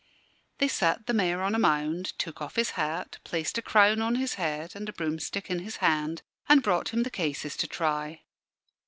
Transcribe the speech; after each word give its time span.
They 0.57 0.67
sat 0.67 1.05
the 1.05 1.13
Mayor 1.13 1.43
on 1.43 1.53
a 1.53 1.59
mound, 1.59 2.17
took 2.17 2.41
off 2.41 2.55
his 2.55 2.71
hat, 2.71 3.19
placed 3.23 3.59
a 3.59 3.61
crown 3.61 4.01
on 4.01 4.15
his 4.15 4.33
head 4.33 4.75
and 4.75 4.89
a 4.89 4.93
broomstick 4.93 5.47
in 5.51 5.59
his 5.59 5.75
hand, 5.75 6.23
and 6.49 6.63
brought 6.63 6.89
him 6.89 7.03
the 7.03 7.11
cases 7.11 7.55
to 7.57 7.67
try. 7.67 8.23